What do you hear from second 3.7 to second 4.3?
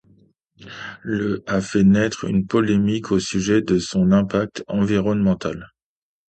son